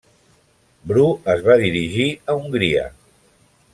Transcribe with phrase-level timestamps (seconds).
[0.91, 1.03] Bru
[1.33, 2.89] es va dirigir a Hongria.